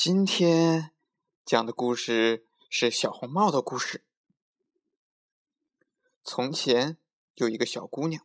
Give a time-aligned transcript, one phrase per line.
[0.00, 0.92] 今天
[1.44, 4.04] 讲的故事是小红帽的故事。
[6.22, 6.98] 从前
[7.34, 8.24] 有一个小姑娘，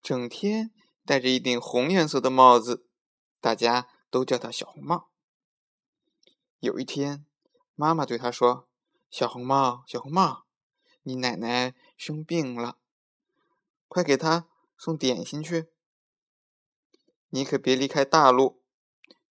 [0.00, 0.72] 整天
[1.04, 2.86] 戴着一顶红颜色的帽子，
[3.42, 5.10] 大家都叫她小红帽。
[6.60, 7.26] 有一天，
[7.74, 8.66] 妈妈对她说
[9.12, 10.46] ：“小红帽，小红帽，
[11.02, 12.78] 你奶奶生病了，
[13.86, 15.66] 快给她送点心去。
[17.28, 18.62] 你可别离开大路，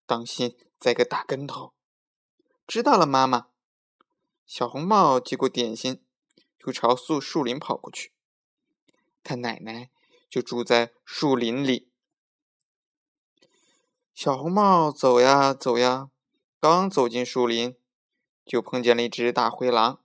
[0.06, 0.56] 当心。”
[0.86, 1.74] 栽个大跟头，
[2.64, 3.48] 知道了，妈妈。
[4.46, 6.00] 小红帽接过点心，
[6.60, 8.12] 就朝树树林跑过去。
[9.24, 9.90] 他奶奶
[10.30, 11.90] 就住在树林里。
[14.14, 16.08] 小红帽走呀走呀，
[16.60, 17.76] 刚走进树林，
[18.44, 20.04] 就碰见了一只大灰狼。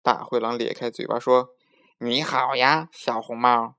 [0.00, 1.56] 大灰狼咧开嘴巴说
[1.98, 3.74] ：“你好呀，小红帽。”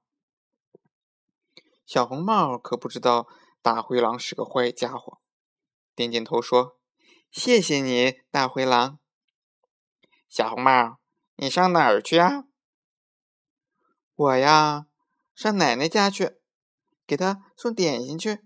[1.88, 3.26] 小红帽可不知道
[3.62, 5.19] 大灰狼是个坏家伙。
[6.00, 6.80] 点点头说
[7.30, 9.00] ：“谢谢你，大灰狼。”
[10.30, 10.98] 小红帽，
[11.36, 12.46] 你上哪儿去啊？
[14.16, 14.88] 我呀，
[15.36, 16.38] 上奶奶家去，
[17.06, 18.40] 给她送点心去。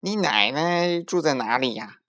[0.00, 2.00] 你奶奶住在哪里呀？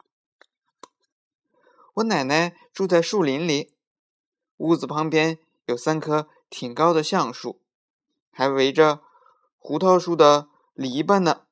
[1.98, 3.76] 我奶奶住在树林里，
[4.58, 7.62] 屋子旁边有三棵挺高的橡树，
[8.32, 9.04] 还围着
[9.60, 11.46] 胡桃树的篱笆呢。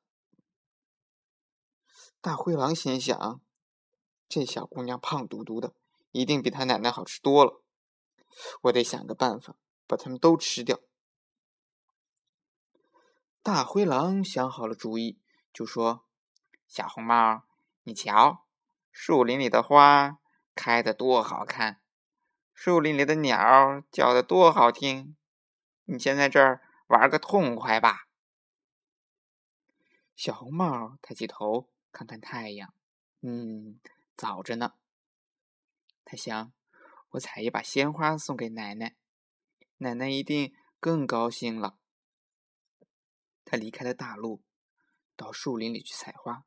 [2.20, 3.40] 大灰狼心想
[4.28, 5.72] ：“这小姑娘胖嘟嘟的，
[6.10, 7.62] 一定比她奶奶好吃多了。
[8.62, 9.54] 我得想个办法
[9.86, 10.80] 把他们都吃掉。”
[13.40, 15.20] 大灰狼想好了主意，
[15.52, 16.04] 就说
[16.66, 17.44] ：“小红帽，
[17.84, 18.44] 你瞧，
[18.90, 20.18] 树林里的花
[20.56, 21.80] 开的多好看，
[22.52, 25.16] 树林里的鸟叫的多好听，
[25.84, 28.08] 你先在这儿玩个痛快吧。”
[30.16, 31.68] 小红帽抬起头。
[31.90, 32.72] 看看太阳，
[33.20, 33.80] 嗯，
[34.16, 34.74] 早着呢。
[36.04, 36.52] 他想，
[37.10, 38.96] 我采一把鲜花送给奶奶，
[39.78, 41.78] 奶奶一定更高兴了。
[43.44, 44.42] 他离开了大路，
[45.16, 46.44] 到树林里去采花，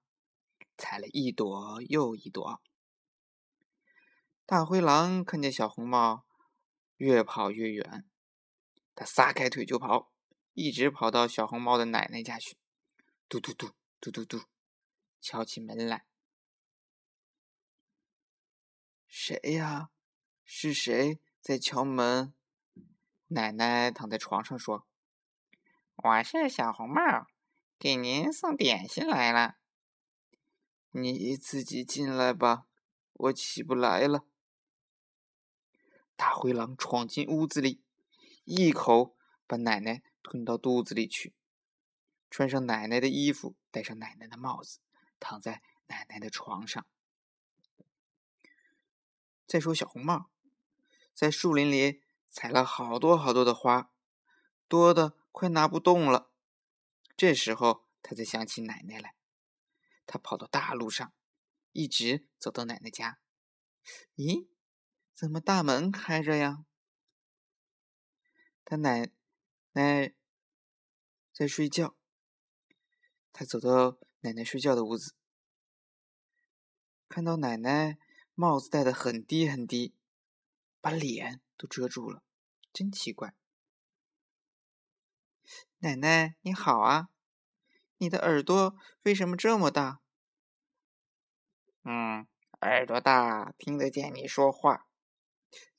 [0.78, 2.62] 采了一朵又一朵。
[4.46, 6.26] 大灰狼看见小红帽
[6.98, 8.10] 越跑越远，
[8.94, 10.12] 他撒开腿就跑，
[10.54, 12.58] 一直跑到小红帽的奶奶家去。
[13.28, 14.42] 嘟嘟嘟，嘟嘟嘟。
[15.22, 16.06] 敲起门来，
[19.08, 19.92] 谁呀？
[20.44, 22.34] 是谁在敲门？
[23.28, 24.88] 奶奶躺在床上说
[25.96, 27.28] ：“我是小红帽，
[27.78, 29.58] 给您送点心来了。
[30.90, 32.66] 你自己进来吧，
[33.14, 34.26] 我起不来了。”
[36.18, 37.84] 大灰狼闯进屋子里，
[38.44, 39.16] 一口
[39.46, 41.36] 把奶奶吞到肚子里去，
[42.30, 44.80] 穿上奶奶的衣服，戴上奶奶的帽子。
[45.22, 46.86] 躺在奶奶的床上。
[49.48, 50.32] 再说小红帽，
[51.14, 53.94] 在树林里采了好多好多的花，
[54.68, 56.34] 多的快拿不动了。
[57.16, 59.16] 这时候，他才想起奶奶来。
[60.06, 61.14] 他跑到大路上，
[61.72, 63.20] 一直走到奶奶家。
[64.16, 64.48] 咦，
[65.14, 66.66] 怎么大门开着呀？
[68.66, 69.12] 他奶
[69.74, 70.14] 奶
[71.32, 71.96] 在睡觉。
[73.32, 74.00] 他走到。
[74.24, 75.16] 奶奶睡觉的屋子，
[77.10, 77.98] 看到奶奶
[78.36, 79.96] 帽子戴的很低很低，
[80.80, 82.22] 把脸都遮住了，
[82.72, 83.34] 真奇怪。
[85.80, 87.10] 奶奶你好啊，
[87.98, 90.02] 你的耳朵为什么这么大？
[91.84, 92.28] 嗯，
[92.60, 94.86] 耳朵大听得见你说话。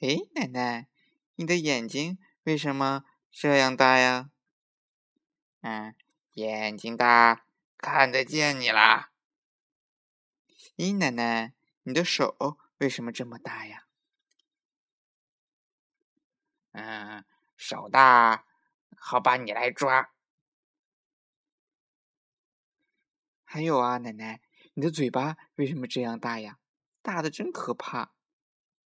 [0.00, 0.88] 哎，奶奶，
[1.36, 4.32] 你的眼睛为什么这样大呀？
[5.60, 5.94] 嗯，
[6.32, 7.47] 眼睛大。
[7.82, 9.10] 看得见你啦！
[10.76, 12.37] 咦，奶奶，你的手
[12.78, 13.87] 为什么这么大呀？
[16.70, 17.25] 嗯，
[17.56, 18.47] 手大，
[18.97, 20.12] 好把你来抓。
[23.43, 24.41] 还有啊，奶奶，
[24.75, 26.61] 你的嘴巴为什么这样大呀？
[27.02, 28.14] 大的真可怕。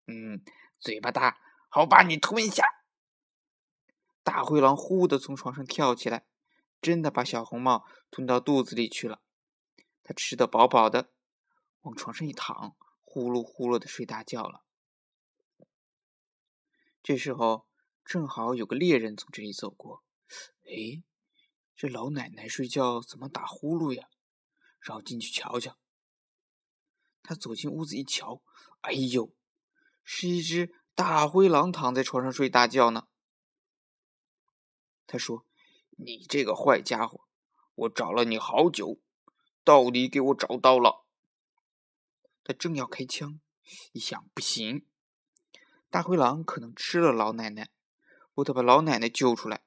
[0.07, 0.43] 嗯，
[0.81, 1.39] 嘴巴大，
[1.69, 2.65] 好把你吞下。
[4.23, 6.25] 大灰狼呼的从床上跳起来。
[6.87, 9.21] 真的把小红帽吞到肚子里去了，
[10.05, 11.11] 他吃得饱饱的，
[11.81, 14.63] 往床上一躺，呼噜呼噜的睡大觉了。
[17.03, 17.67] 这时候
[18.05, 20.05] 正好有个猎人从这里走过，
[20.63, 21.03] 哎，
[21.75, 24.09] 这老奶奶睡觉怎么打呼噜呀？
[24.79, 25.77] 然后进去瞧瞧。
[27.25, 28.41] 他走进屋子一瞧，
[28.83, 29.35] 哎呦，
[30.05, 33.09] 是一只大灰狼躺在床上睡大觉呢。
[35.09, 35.45] 他说。
[35.97, 37.27] 你这个坏家伙，
[37.75, 39.01] 我找了你好久，
[39.65, 41.07] 到底给我找到了。
[42.45, 43.41] 他正要开枪，
[43.93, 44.87] 一想不行，
[45.91, 47.71] 大灰狼可能吃了老奶奶，
[48.35, 49.65] 我得把老奶奶救出来。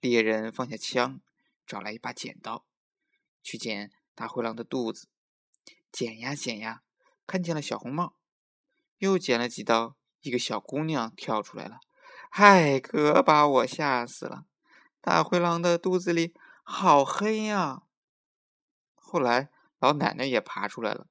[0.00, 1.20] 猎人放下枪，
[1.66, 2.64] 找来一把剪刀，
[3.42, 5.08] 去剪大灰狼的肚子。
[5.90, 6.82] 剪呀剪呀，
[7.26, 8.16] 看见了小红帽，
[8.98, 11.80] 又剪了几刀，一个小姑娘跳出来了。
[12.36, 14.44] 嗨，可把我吓死了！
[15.00, 16.34] 大灰狼的肚子里
[16.64, 17.84] 好黑呀。
[18.96, 21.06] 后来老奶奶也爬出来了，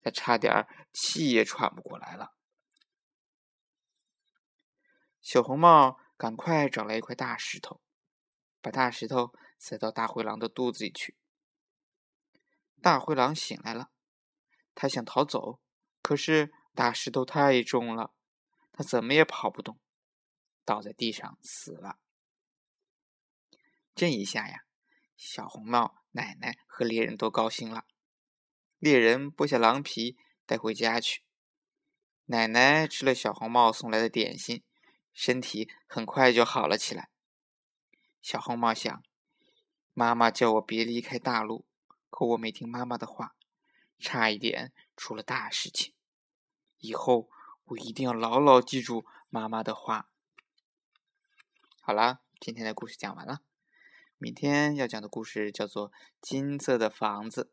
[0.00, 2.32] 她差点气也喘不过来了。
[5.20, 7.82] 小红帽赶快找来一块大石头，
[8.62, 11.14] 把大石头塞到大灰狼的肚子里去。
[12.80, 13.90] 大灰狼醒来了，
[14.74, 15.60] 他想逃走，
[16.00, 18.14] 可是大石头太重了，
[18.72, 19.78] 他怎么也跑不动，
[20.64, 21.98] 倒在地上死了。
[23.94, 24.64] 这一下呀，
[25.16, 27.84] 小红帽、奶奶和猎人都高兴了。
[28.78, 30.16] 猎人剥下狼皮
[30.46, 31.22] 带回家去，
[32.26, 34.64] 奶奶吃了小红帽送来的点心，
[35.12, 37.10] 身体很快就好了起来。
[38.20, 39.02] 小红帽想：
[39.92, 41.66] 妈妈叫我别离开大陆。
[42.08, 43.34] 可我没听妈妈的话，
[43.98, 45.94] 差一点出了大事情。
[46.78, 47.30] 以后
[47.64, 50.11] 我一定要牢牢记住妈妈的话。
[51.84, 53.40] 好啦，今天的故事讲完了。
[54.16, 55.90] 明天要讲的故事叫做
[56.20, 57.50] 《金色的房子》。